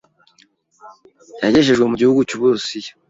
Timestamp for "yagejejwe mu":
1.43-1.95